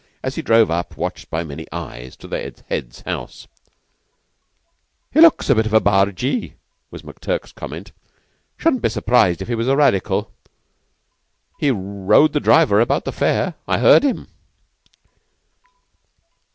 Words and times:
as 0.23 0.33
he 0.33 0.41
drove 0.41 0.71
up, 0.71 0.97
watched 0.97 1.29
by 1.29 1.43
many 1.43 1.67
eyes, 1.71 2.15
to 2.15 2.27
the 2.27 2.55
Head's 2.67 3.01
house. 3.01 3.47
"Looks 5.13 5.47
a 5.47 5.53
bit 5.53 5.67
of 5.67 5.75
a 5.75 5.79
bargee," 5.79 6.55
was 6.89 7.03
McTurk's 7.03 7.51
comment. 7.51 7.91
"Shouldn't 8.57 8.81
be 8.81 8.89
surprised 8.89 9.43
if 9.43 9.47
he 9.47 9.53
was 9.53 9.67
a 9.67 9.75
Radical. 9.77 10.31
He 11.59 11.69
rowed 11.69 12.33
the 12.33 12.39
driver 12.39 12.79
about 12.81 13.05
the 13.05 13.11
fare. 13.11 13.53
I 13.67 13.77
heard 13.77 14.01
him." 14.01 14.29